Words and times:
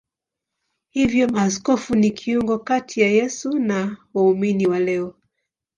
Hivyo 0.89 1.27
maaskofu 1.29 1.95
ni 1.95 2.11
kiungo 2.11 2.59
kati 2.59 3.01
ya 3.01 3.07
Yesu 3.09 3.59
na 3.59 3.97
waumini 4.13 4.67
wa 4.67 4.79
leo. 4.79 5.15